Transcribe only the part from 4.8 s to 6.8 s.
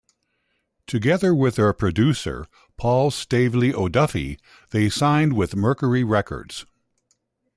signed with Mercury Records.